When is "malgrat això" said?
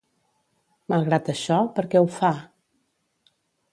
0.93-1.59